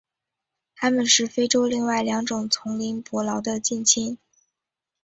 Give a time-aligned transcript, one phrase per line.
[0.73, 4.17] 它们是非洲另外两种丛林伯劳的近亲。